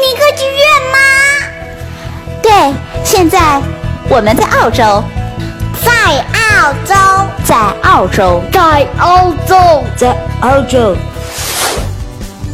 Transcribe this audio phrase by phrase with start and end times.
[0.00, 0.98] 尼歌剧院吗？
[2.42, 2.50] 对，
[3.04, 3.60] 现在
[4.08, 5.02] 我们在澳洲，
[5.84, 6.94] 在澳洲，
[7.44, 10.96] 在澳洲，在澳洲，在澳洲。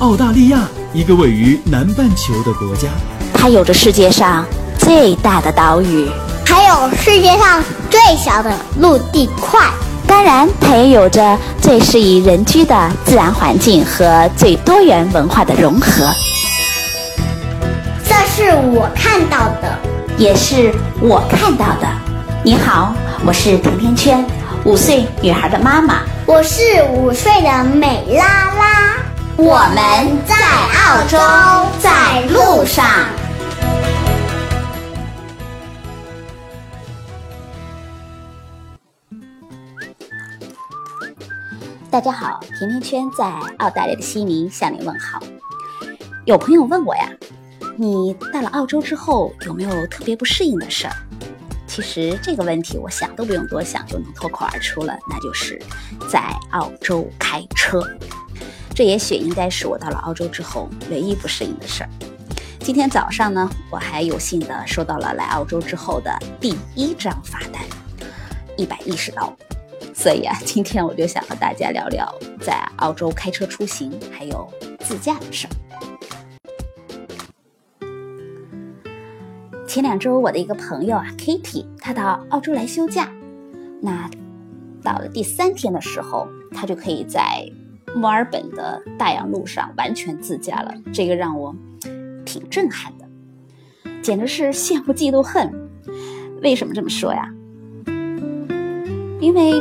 [0.01, 0.59] 澳大利亚，
[0.93, 2.89] 一个位于南半球的国家，
[3.35, 4.45] 它有着世界上
[4.79, 6.09] 最大的岛屿，
[6.45, 9.61] 还有世界上最小的陆地块。
[10.07, 16.11] 当然，它也有着最适宜人居的自然环境和最多元文化的融合。
[18.41, 19.77] 是我看到的，
[20.17, 21.89] 也是我看到的。
[22.45, 22.95] 你好，
[23.27, 24.25] 我是甜甜圈，
[24.65, 26.03] 五岁女孩的妈妈。
[26.25, 28.97] 我是五岁的美拉拉。
[29.37, 31.19] 我们在澳洲，
[31.81, 32.87] 在路上。
[41.91, 43.25] 大家好，甜甜圈在
[43.59, 45.21] 澳大利亚的悉尼向您问好。
[46.25, 47.09] 有朋友问我呀，
[47.81, 50.93] 你到了澳洲之后有没有特别不适应的事儿？
[51.69, 55.63] 其实这个问题，我想都不用多想就能脱口而出了，那就是
[56.11, 57.81] 在澳洲开车。
[58.75, 61.91] 这也许应该是我到了澳洲之后唯一不适应的事儿。
[62.59, 67.63] 今天早上呢，我还有幸的收到了来澳洲之后的第一张罚单，
[68.57, 69.33] 一百一十刀。
[69.95, 75.51] 所以啊，今天我就想和大家聊聊在澳洲开车出行还有自驾的事儿。
[79.69, 83.13] 前两周，我的一个朋友啊，Kitty，她到澳洲来休假。
[83.83, 84.09] 那
[84.83, 87.47] 到了第三天的时候，她就可以在
[87.95, 91.55] 墨尔本的大洋路上完全自驾了，这个让我
[92.25, 93.07] 挺震撼的，
[94.01, 95.53] 简直是羡慕嫉妒恨。
[96.43, 97.29] 为什么这么说呀？
[99.21, 99.53] 因为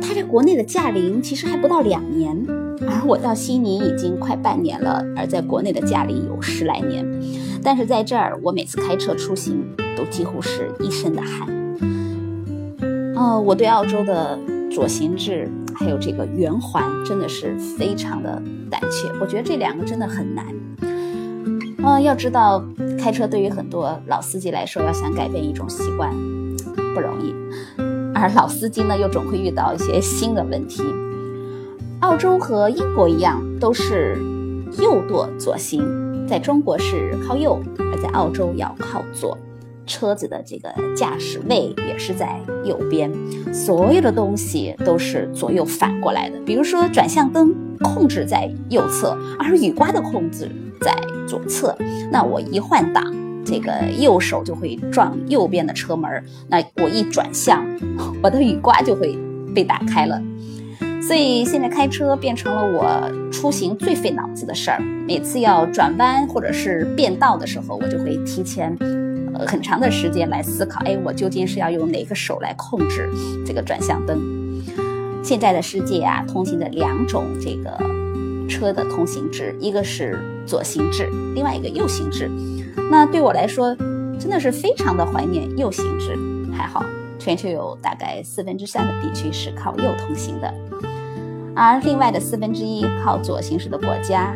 [0.00, 2.46] 他在国内的驾龄其实还不到两年，
[2.86, 7.04] 而我到悉尼已经快半年了，而在国内的驾龄有十来年。
[7.62, 9.64] 但是在这儿，我每次开车出行
[9.96, 11.48] 都几乎是一身的汗。
[13.14, 14.38] 哦，我对澳洲的
[14.70, 20.44] 左行制还有这个圆环真的是非常的胆怯，我觉得这两个真的很难。
[21.84, 22.64] 嗯，要知道
[22.98, 26.10] 开车对于很多老司机来说，要想改变一种习惯
[26.94, 27.34] 不容易。
[28.14, 30.82] 而老司机呢，又总会遇到一些新的问题。
[32.00, 34.16] 澳洲和英国一样，都是
[34.78, 35.82] 右舵左行，
[36.32, 39.36] 在中国是靠右，而在澳洲要靠左。
[39.84, 43.12] 车子的这个驾驶位也是在右边，
[43.52, 46.40] 所有的东西都是左右反过来的。
[46.46, 50.50] 比如说转向灯控制在右侧，而雨刮的控制
[50.80, 50.96] 在
[51.28, 51.76] 左侧。
[52.10, 53.04] 那我一换挡。
[53.44, 57.62] 这个右手就会撞右边的车门，那我一转向，
[58.24, 59.18] 我的雨刮就会
[59.54, 60.18] 被打开了。
[61.06, 64.80] 所以现在开车变成了我出行最费脑子的事儿。
[65.06, 68.74] 每次要转弯或者是变道的时候，我就会提前
[69.34, 73.10] 呃很长的时间来思考，哎，我究竟是要用哪个手来控制
[73.44, 74.20] 这个转向灯？
[75.24, 77.76] 现在的世界啊，通行的两种这个
[78.48, 82.30] 车的通行制，一个是左行制，另外一个右行制。
[82.90, 83.74] 那对我来说，
[84.18, 86.16] 真的是非常的怀念右行制。
[86.52, 86.84] 还好，
[87.18, 90.52] 全球有大概四分之三的地区是靠右通行的，
[91.54, 94.34] 而另外的四分之一靠左行驶的国家，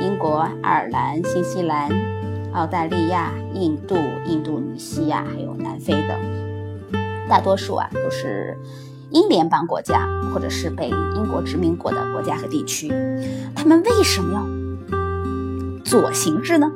[0.00, 1.90] 英国、爱尔兰、新西兰、
[2.52, 3.96] 澳大利亚、印度、
[4.26, 6.18] 印度尼西亚还有南非等，
[7.28, 8.56] 大多数啊都是
[9.10, 12.88] 英联邦国家或者是被英国殖民过的国家和地区。
[13.54, 16.70] 他们为什么要左行制呢？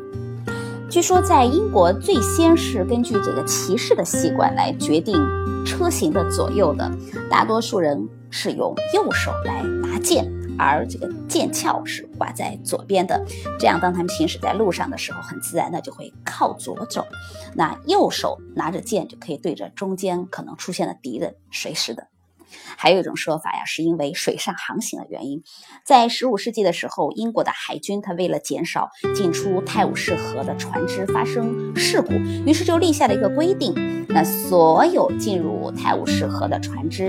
[0.89, 5.17] 据说，在英国最先是根据这个骑士的习惯来决定
[5.65, 6.91] 车型的左右的，
[7.29, 10.25] 大多数人是用右手来拿剑，
[10.57, 13.21] 而这个剑鞘是挂在左边的，
[13.59, 17.05] 这样当他们行驶在路上的时候，很自然的就会靠左走，
[17.55, 22.07] 那右手拿着剑就可以对着中间可能出现的敌人随时的。
[22.77, 25.43] 还有一种说法呀，是因为水上航行的原因，
[25.85, 32.13] 在十五世纪的时候，英国的海军它为了减少进出泰晤士河的船只发生事故，
[32.47, 33.75] 于是就立下了一个规定，
[34.09, 37.07] 那所有进入泰晤士河的船只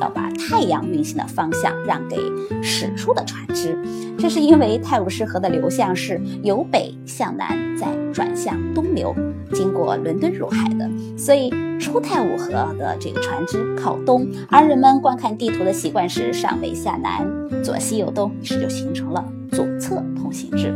[0.00, 2.16] 要把太阳运行的方向让给
[2.62, 3.76] 驶出的船只。
[4.18, 9.14] 这是因为泰晤士河的流向是由北向南再转向东流，
[9.52, 10.88] 经过伦敦入海的，
[11.18, 11.67] 所以。
[11.78, 17.26] 出太武河的这个船只靠东，而人们观看地图的习惯是上北下南、
[17.62, 20.74] 左西右东，于是就形成了左侧通行制。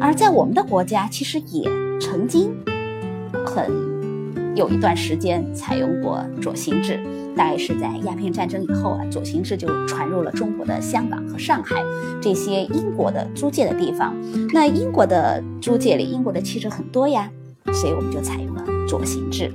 [0.00, 1.68] 而在我们的国家，其实也
[2.00, 2.54] 曾经
[3.44, 3.70] 很
[4.54, 7.00] 有一段时间采用过左行制，
[7.34, 11.82] 大概是在鸦片战争以后啊，左行制就传入了中国的香港和上海
[12.20, 14.14] 这些英国的租界的地方。
[14.52, 17.30] 那英国的租界里，英国的汽车很多呀，
[17.72, 19.50] 所以我们就采用了左行制。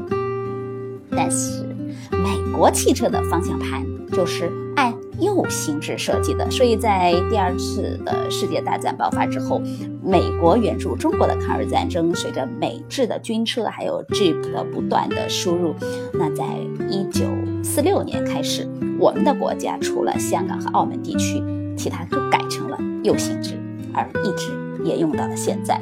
[1.11, 1.63] 但是
[2.11, 9.61] 美国汽车的方向盘就是按右行制设计的，所以在第二次的世界大战爆发之后，
[10.03, 15.75] 美国援助中国的抗日战争，随着美制的军车还有 Jeep 的不断的输入，
[16.13, 16.43] 那在
[16.89, 17.25] 一九
[17.63, 18.67] 四六年开始，
[18.99, 21.43] 我们的国家除了香港和澳门地区，
[21.77, 23.59] 其他都改成了右行制，
[23.93, 24.51] 而一直
[24.83, 25.79] 沿用到了现在。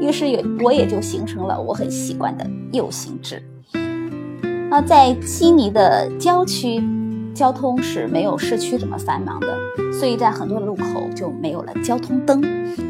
[0.00, 3.42] 于是有我也就形成了我很习惯的右行制。
[4.76, 6.82] 那在悉尼的郊区，
[7.32, 9.56] 交通是没有市区这么繁忙的，
[9.92, 12.42] 所以在很多的路口就没有了交通灯。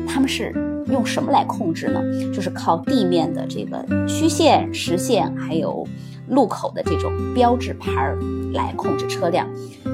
[0.09, 0.51] 他们是
[0.87, 2.01] 用什么来控制呢？
[2.33, 5.87] 就是靠地面的这个虚线、实线，还有
[6.31, 8.19] 路口的这种标志牌儿
[8.55, 9.47] 来控制车辆。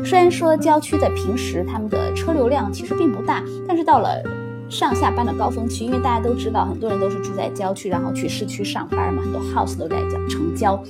[0.05, 4.23] 虽然说郊区在平时他们的车流量其实并不大，但是到了
[4.69, 9.97] 上下班的高峰期，因为大家都知道，很多人都是住在郊区，然后去市区上班嘛，很多 house 都在
[10.29, 10.81] 城郊。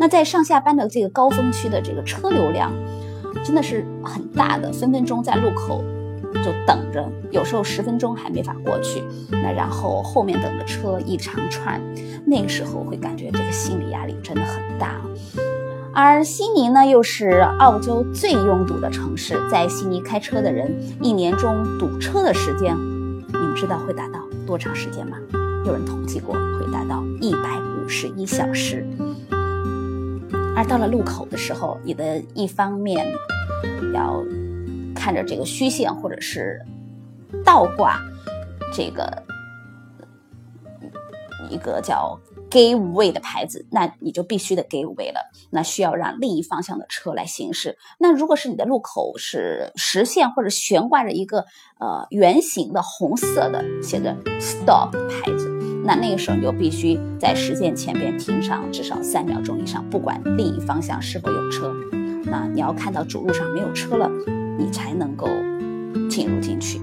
[0.00, 2.72] 那在上下班的这个高峰区的这个车流量，
[3.44, 5.84] 真的是很大的，分分钟在路口
[6.36, 9.02] 就等着，有时候十分钟还没法过去。
[9.30, 11.78] 那然后后面等的车一长串，
[12.24, 15.02] 那个时候会感觉这个心理压力真的很大。
[15.92, 25.18] 而悉尼呢，又是澳洲最拥堵的城市，在悉尼开车的人一年中堵车的时间，你们知道会达到多长时间吗？
[25.66, 28.86] 有人统计过，会达到一百五十一小时。
[30.60, 33.10] 而到了路口的时候，你的一方面
[33.94, 34.22] 要
[34.94, 36.60] 看着这个虚线，或者是
[37.42, 37.98] 倒挂
[38.70, 39.22] 这个
[41.48, 42.20] 一个叫
[42.50, 45.30] give way 的牌子，那你就必须得 give way 了。
[45.48, 47.78] 那需要让另一方向的车来行驶。
[47.98, 51.46] 那如果是你的路口是实线或者悬挂着一个
[51.78, 55.49] 呃圆形的红色的写着 stop 牌子。
[55.84, 61.74] 那那个时候你就必须在实践前边停上至少三秒钟以上，不管另一方向是否有车。
[62.24, 64.10] 那你要看到主路上没有车了，
[64.58, 65.26] 你才能够
[66.08, 66.78] 进入进去。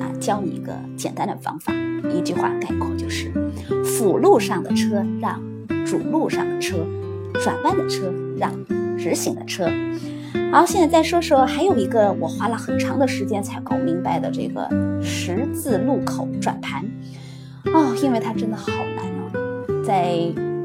[0.00, 1.72] 啊，教你一个简单的方法，
[2.14, 3.32] 一句话概括就是：
[3.84, 5.42] 辅路上的车让
[5.84, 6.76] 主路上的车，
[7.42, 8.50] 转弯的车让
[8.96, 9.66] 直行的车。
[10.52, 14.68] 好，现在再说说还有一个我花了很长的时间才搞明白的这个
[15.02, 16.84] 十字路口转盘。
[17.66, 20.18] 哦，因为它真的好难哦，在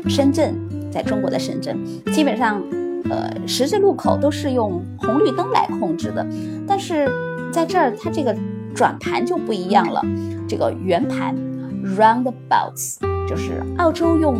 [0.10, 0.56] 深圳，
[0.92, 1.78] 在中国的深圳，
[2.14, 2.62] 基本上，
[3.10, 6.26] 呃，十字路口都是用红绿灯来控制的，
[6.68, 7.10] 但是
[7.52, 8.36] 在这儿，它这个
[8.74, 10.02] 转盘就不一样了，
[10.48, 11.36] 这个圆盘
[11.98, 12.98] （roundabouts）
[13.28, 14.36] 就是澳洲用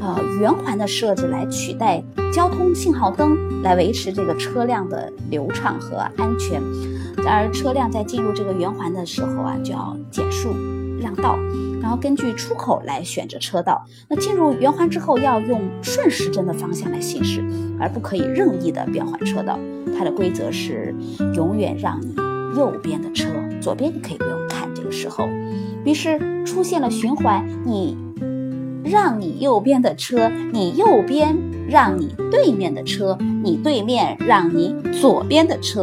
[0.00, 6.60] 呃圆环的设置来取代交通信号灯，来维持这个车辆的流畅和安全，
[7.26, 10.50] 而车辆在进入这个圆环的时候啊，就要减速
[11.00, 11.38] 让道。
[11.82, 13.84] 然后根据出口来选择车道。
[14.08, 17.44] 那进入圆环之后，要用顺时针的方向来行驶，
[17.78, 19.58] 而不可以任意的变换车道。
[19.98, 20.94] 它的规则是
[21.34, 22.14] 永远让你
[22.56, 23.28] 右边的车，
[23.60, 24.72] 左边你可以不用看。
[24.74, 25.28] 这个时候，
[25.84, 27.96] 于是出现了循环：你
[28.84, 31.36] 让你右边的车，你右边
[31.68, 35.82] 让你对面的车，你对面让你左边的车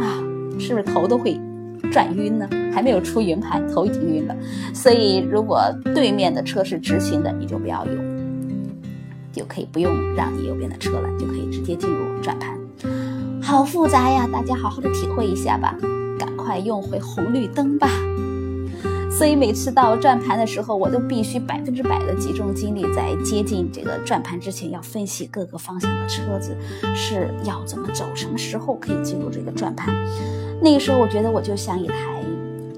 [0.00, 0.22] 啊，
[0.58, 1.40] 是不是头都会？
[1.90, 4.36] 转晕呢，还没有出云盘，头已经晕了。
[4.74, 5.60] 所以，如果
[5.94, 7.96] 对面的车是直行的，你就不要用，
[9.32, 12.56] 就可以不用让你右边的车了，就可以直接进入转盘。
[13.42, 15.74] 好复杂呀，大家好好的体会一下吧，
[16.18, 17.88] 赶快用回红绿灯吧。
[19.10, 26.56] 所以每次到转盘的时候，我都必须百分之百的集中精力，在接近这个转盘之前，要分析各个方向的车子
[26.94, 29.92] 是要怎么走，什么时候可以进入这个转盘。
[30.60, 31.96] 那个时候，我觉得我就像一台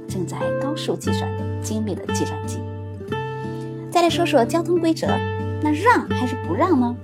[0.08, 2.58] 正在高速计算的精密的计算机。
[3.90, 5.06] 再来说说交通规则，
[5.62, 6.94] 那让还是不让呢？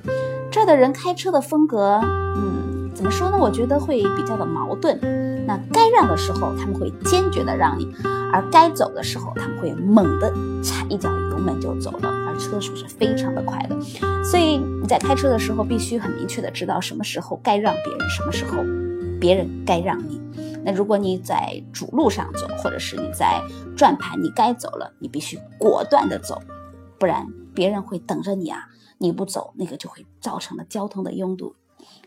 [0.51, 2.01] 这儿的人开车的风格，
[2.37, 3.37] 嗯，怎么说呢？
[3.39, 4.99] 我觉得会比较的矛盾。
[5.47, 7.85] 那该让的时候，他们会坚决的让你；
[8.33, 13.77] 而该走的时候，他们会猛地踩一脚油门就走了，而车速是非常的快的。
[14.25, 18.63] 所以你在开车的时候，必须很明确的知道什么时候该让别人，什么时候
[19.21, 20.21] 别人该让你。
[20.67, 23.41] 那如果你在主路上走，或者是你在
[23.77, 26.43] 转盘，你该走了，你必须果断的走，
[26.99, 28.65] 不然别人会等着你啊！
[28.99, 31.55] 你不走，那个就会造成了交通的拥堵。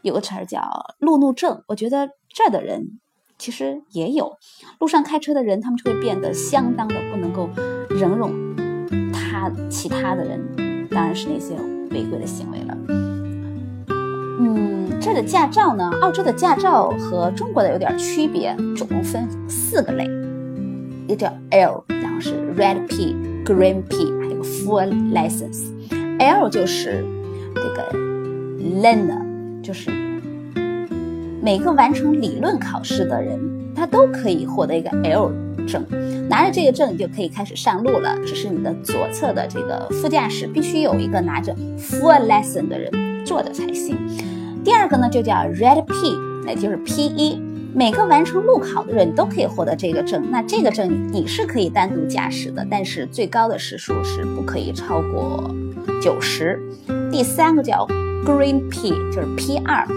[0.01, 0.61] 有个词儿叫
[0.99, 2.99] 路怒症，我觉得这儿的人
[3.37, 4.37] 其实也有，
[4.77, 7.49] 路上开车的人，他们就会变得相当的不能够
[7.89, 8.33] 忍容
[9.13, 11.55] 他其他的人，当然是那些
[11.91, 13.08] 违规的行为了。
[14.41, 20.09] 嗯，这的驾照呢，澳洲的驾照和中国的有点区别，总共分四个类，
[21.07, 25.65] 一个叫 L，然后是 Red P、Green P，还有 Full License。
[26.19, 27.03] L 就是
[27.53, 27.91] 这个
[28.81, 29.91] Learner，就是
[31.41, 33.37] 每个完成理论考试的人，
[33.75, 35.31] 他都可以获得一个 L
[35.67, 35.85] 证。
[36.29, 38.17] 拿着这个证，你就可以开始上路了。
[38.25, 42.91] 只是你的左侧的这个副驾驶必须有一个拿着 Full License 的人
[43.29, 43.95] 做的才行。
[44.63, 47.39] 第二个呢，就叫 Red P，那就是 P 一。
[47.75, 50.31] 每个完成路考的人都可以获得这个证。
[50.31, 55.53] 那这个证你是可以单独驾驶的，但是最高的时速是不可以超过
[56.01, 56.59] 九十。
[57.11, 57.85] 第三个叫
[58.25, 59.87] Green P，就是 P 二。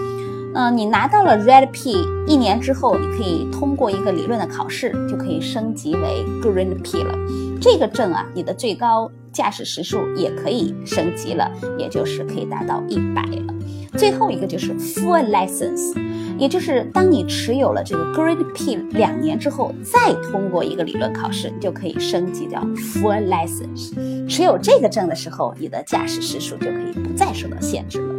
[0.53, 7.15] 嗯，你拿到了 Red P，一年之后你可以通过一个理论的考试，就可以升级为 Green P 了。
[7.59, 13.53] 这个证啊，你的最高驾驶时速也可以升级了，也就是可以达到一百了。
[13.97, 15.93] 最后一个就是 Full License，
[16.39, 23.93] 也就是当你持有了这个 Grade P 两年之后，再通过一个理论考试，你就可以升级到 Full License。
[24.27, 28.15] 持有这个证的时候，你的驾驶时速就可以不再受到限制了。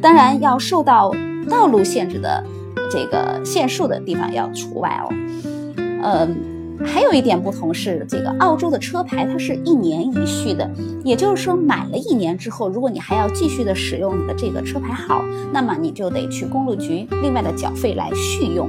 [0.00, 1.10] 当然，要受到
[1.48, 2.44] 道路限制的
[2.88, 5.08] 这个限速的地方要除外哦。
[6.04, 6.59] 嗯。
[6.84, 10.68] 还有一点不同是，这个澳洲的车牌它是一年一续的，
[11.04, 15.22] 也就是说满了一年之后，如果你还要继续的使用你的这个车牌号，
[15.52, 18.68] 那么你就得去公路局另外的缴费来续用。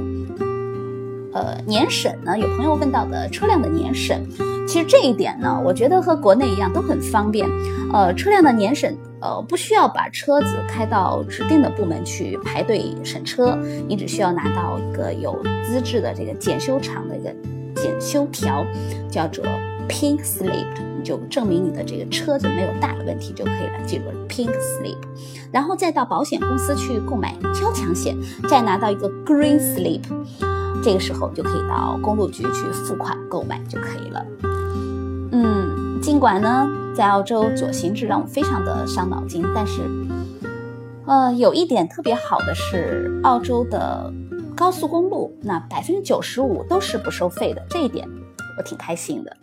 [1.33, 4.21] 呃，年审呢，有朋友问到的车辆的年审，
[4.67, 7.49] 其实这一点呢，我觉得和国内一样都很方便。
[7.93, 17.33] 呃，车辆的年审，呃，不需要把车子开到指定的部门去排队审车，你只需要拿到一个有资质的这个检修厂的一个。
[17.81, 18.63] 检修条
[19.09, 19.43] 叫做
[19.89, 23.85] pink slip，你就证明你的这个车子没有大的问题就可以了。
[23.85, 24.97] 记住 pink slip，
[25.51, 28.15] 然后再到保险公司去购买交强险，
[28.47, 30.01] 再拿到一个 green slip，
[30.83, 34.25] 这个时候就可以到公路局去付款购买就可以了。
[35.31, 39.81] 嗯，尽管呢，在澳洲左行制让我非常的伤脑筋，但是，
[41.05, 44.13] 呃，有一点特别好的是澳洲的。
[44.55, 48.07] 高速公路那百分之九十五都是不收费的，这一点
[48.57, 49.35] 我挺开心的。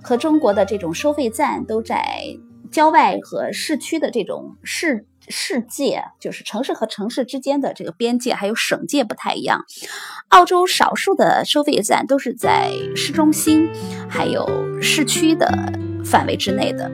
[0.00, 2.36] 和中国的这种收费站都在
[2.70, 9.64] 郊外和市区的这种市市界，就是城市和城市之间的这个边界还有省界不太一样。
[10.28, 13.68] 澳洲少数的收费站都是在市中心
[14.08, 14.48] 还有
[14.80, 15.46] 市区的
[16.04, 16.90] 范围之内的，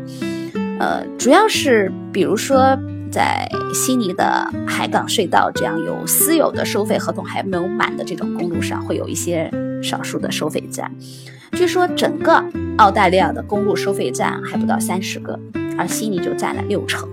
[0.81, 2.79] 呃，主要是比如说。
[3.11, 9.51] 在悉尼的海港隧道这样有私有的收费合同还没有满的这种公路上，会有一些
[9.83, 10.91] 少数的收费站。
[11.53, 12.45] 据说整个
[12.77, 15.39] 澳大利亚的公路收费站还不到三十个，
[15.79, 17.09] 而悉尼就占了六成，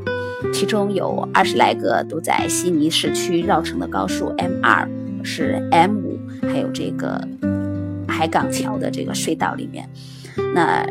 [0.53, 4.87] 其中有二十来个都在悉尼市区绕城的高速 M 二
[5.23, 7.25] 是 M 五，还有这个
[8.07, 9.89] 海港桥的这个隧道里面。
[10.53, 10.85] 那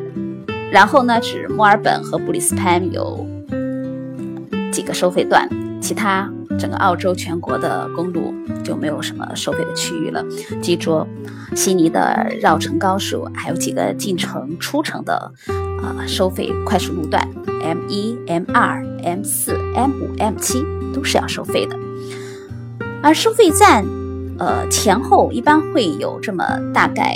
[0.73, 3.34] 然后呢，指墨尔本和布里斯班有。
[4.75, 5.49] 几个收费段，
[5.81, 6.29] 其他
[6.59, 10.21] 整个澳洲全国的公路就没有什么收费的区域了。
[10.61, 11.07] 记住，
[11.55, 17.25] 悉尼的绕城高速还有几个进城出城的啊收费快速路段
[17.63, 21.79] ，M 一、M 二、M 四、M 五、M 七都是要收费的。
[23.01, 23.85] 而收费站，
[24.41, 27.15] 呃前后一般会有这么大概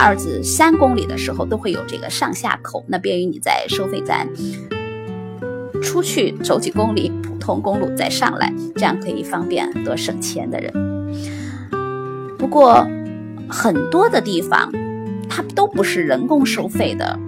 [0.00, 4.28] 二至三公里的时候，都会有这个上下口，那便于你在收费站。
[5.88, 10.70] 出去走几公里，普通公路再上来，这样可以方便很多省钱的人。
[12.36, 12.86] 不过，
[13.48, 14.70] 很多的地方
[15.30, 17.18] 它都不是人工收费的，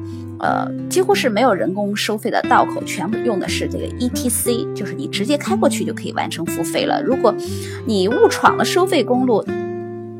[0.40, 7.02] 呃，几乎是没有人工收费的道口，全部用的是这个 ETC，就是你直接开过去就可以完成付费了。
[7.02, 7.34] 如果
[7.86, 9.42] 你误闯了收费公路，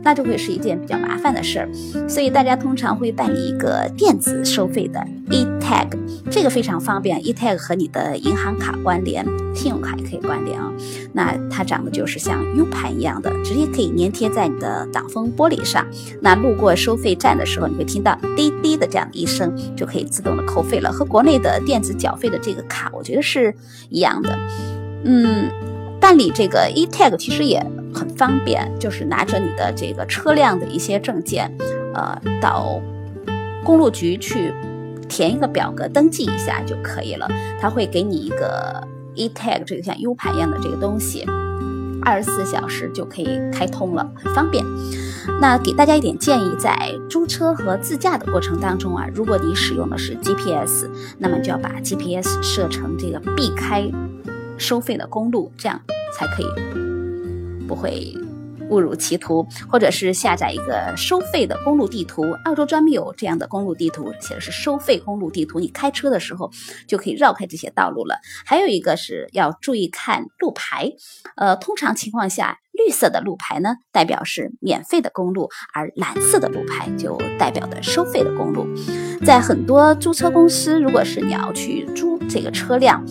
[0.03, 1.69] 那就会是一件比较麻烦的事儿，
[2.09, 5.89] 所以大家通常会办理一个电子收费的 eTag，
[6.31, 7.21] 这个非常方便。
[7.21, 10.73] eTag 和你的银行卡关联，信用卡也可以关联啊。
[11.13, 15.87] 那它长得就是像 U 盘一样的，直接可以粘贴在你的挡风玻璃上。
[16.23, 20.91] 那路过收费站的时候，你会听到滴滴的这样的一声，就可以自动的扣费了。
[20.91, 23.55] 和国内的电子缴费的这个卡，我觉得是
[23.91, 24.39] 一样的。
[25.05, 25.51] 嗯，
[26.01, 27.65] 办理这个 eTag 其实也。
[27.95, 31.51] 很方便，就是拿着你的这个车辆的一些证件，
[31.95, 32.81] 呃，到
[33.65, 34.53] 公路局去
[35.09, 37.29] 填一个表格，登记一下就可以了。
[37.61, 41.27] 他会给你一个 eTag，这个像 U 盘一样的这个东西，
[42.03, 44.65] 二十四小时就可以开通了，很方便。
[45.41, 46.75] 那给大家一点建议，在
[47.09, 53.91] 租车和自驾的过程当中啊，如果你使用的是 GPS，那么就要把 GPS 设成这个避开
[54.57, 55.81] 收费的公路，这样
[56.17, 56.90] 才可以
[57.71, 58.13] 不会。
[58.69, 62.23] 误入歧途，或者是下载一个收费的公路地图。
[62.45, 65.59] 澳洲专门有这样的公路地图，写的是收费公路地图。
[65.59, 66.49] 你开车的时候
[66.87, 68.15] 就可以绕开这些道路了。
[68.47, 70.93] 还有一个是要注意看路牌，
[71.35, 78.69] 呃，通常情况下，绿色的路牌呢代表是免费的公路，而蓝色的路牌就代表的收费的公路。
[79.27, 83.05] 在很多租车公司，如果是你要去租这个车辆，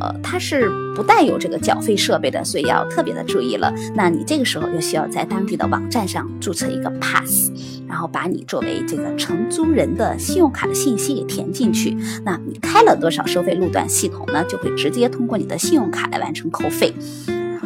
[0.00, 3.72] 呃，它是不带有这个缴费设备的，所以要特别的注意了。
[3.94, 7.50] 那你这个时候就需要在当地的网站上注册一个 pass，
[7.86, 11.96] 然后把你作为这个承租人的信用卡的信息给填进去。
[12.24, 16.94] 那你开了多少收费路段，系统呢就会直接通过你的信用卡来完成扣费。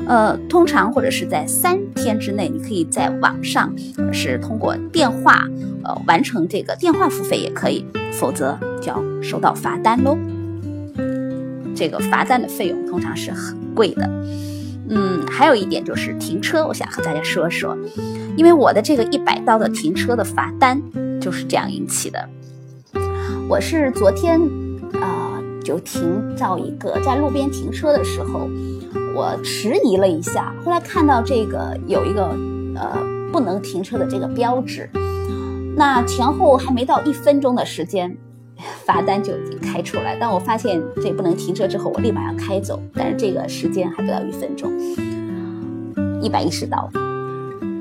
[0.09, 3.75] 呃，通常或者是在三天之内，你可以在网上
[4.13, 5.45] 是通过电话
[5.83, 10.17] 呃完成这个电话付费也可以，否则就要收到罚单喽。
[11.77, 14.11] 这个罚单的费用通常是很贵的。
[14.89, 17.77] 嗯，还有一点就是停车，我想和大家说说，
[18.37, 20.81] 因为我的这个一百刀的停车的罚单
[21.21, 22.29] 就是这样引起的。
[23.49, 24.41] 我是昨天
[24.95, 28.49] 啊就停到一个在路边停车的时候。
[29.15, 32.27] 我迟疑了一下，后来看到这个有一个
[32.75, 33.03] 呃
[33.33, 34.91] 不能停车的这个标志，
[35.75, 38.15] 那前后还没到一分钟的时间，
[38.85, 40.17] 罚单就已经开出来。
[40.19, 44.73] 当我发现这不能停车之后，我立马要开走，但是这个时间还不到一分钟，
[46.21, 46.91] 一百一十刀。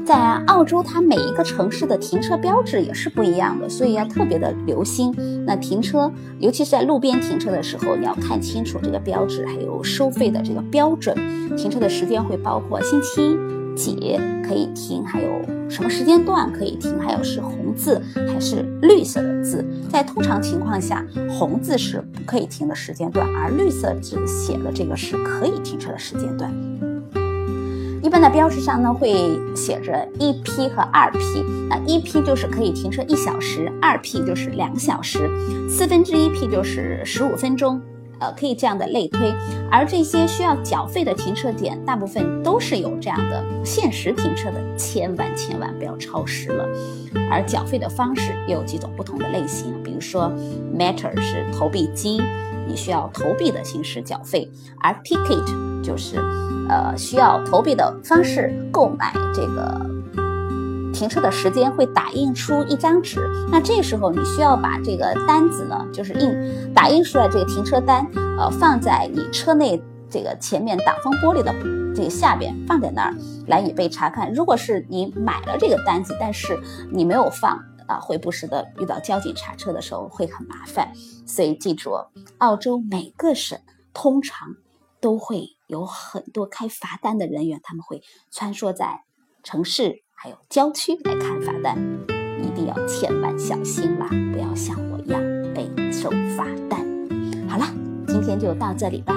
[0.06, 0.16] 在
[0.46, 5.12] 澳洲，它每一个城市的停车标志也是不一样的，所以要特别的留心。
[5.48, 11.16] 那停车，尤其是在路边停车的时候，你要看清楚这个标志，还有收费的这个标准。
[11.58, 14.18] 停车的时间会包括星期一几
[14.48, 15.30] 可以停，还有
[15.70, 19.66] 什么时间段可以停，还有是红字还是绿色的字。
[19.90, 26.52] 在通常情况下，红字是不可以停的时间段，而绿色字写的这个是可以停车的时间段。
[28.02, 35.28] 一般的标识上呢会写着一 P 和二 P，那一 P 就是可以停车一小时，二 P 就是两小时，
[35.68, 37.82] 四分之一 P 就是十五分钟，
[38.20, 39.34] 呃，可以这样的类推。
[39.72, 46.66] 而这些需要缴费的停车点，大部分都是有这样的限时停车的，千万千万不要超时了。
[47.30, 50.32] 而缴费的方式又有几种不同的类型，比如说
[50.78, 52.22] Matter 是投币机。
[52.68, 54.50] 你需要投币的形式缴费，
[54.82, 56.18] 而 ticket 就是，
[56.68, 59.86] 呃，需要投币的方式购买这个
[60.96, 63.30] 停车的时间，会打印出一张纸。
[63.52, 71.54] 那这时候你需要把这个单子呢，就是印打印出来这个停车单，呃，放在你车内这个前面挡风玻璃的
[71.94, 73.16] 这个下边，放在那儿
[73.48, 74.32] 来以备查看。
[74.34, 76.58] 如果是你买了这个单子，但是
[76.90, 77.60] 你没有放。
[77.88, 80.92] 啊，会不时的遇到交警查车的时候会很麻烦，
[81.28, 81.92] 所以记住，
[82.40, 83.60] 澳洲每个省
[83.94, 84.56] 通常
[85.00, 89.04] 都会有很多开罚单的人员，他们会穿梭在
[89.44, 91.78] 城市还有郊区来看罚单，
[92.42, 95.22] 一定要千万小心啦，不要像我一样
[95.54, 96.84] 被收罚单。
[97.48, 97.66] 好了，
[98.08, 99.14] 今天就到这里吧。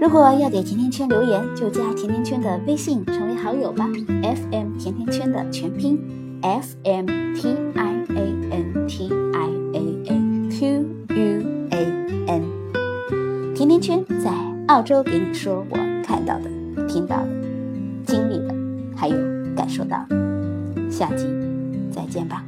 [0.00, 3.86] 如果要给甜甜圈留言，就加甜甜圈的微信成为好友吧
[4.22, 6.00] ，FM 甜甜圈的全拼。
[6.40, 11.86] F M T I A N T I A A Q U A
[12.28, 14.30] N，甜甜圈在
[14.68, 16.50] 澳洲给你说我看到的、
[16.88, 17.28] 听到的、
[19.64, 20.06] 感受到。
[20.90, 21.26] 下集
[21.90, 22.44] 再见吧。